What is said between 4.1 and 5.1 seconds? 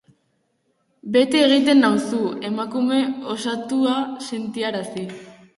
sentiarazi.